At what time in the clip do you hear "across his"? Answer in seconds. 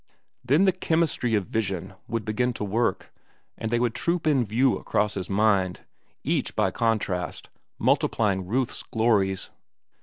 4.79-5.29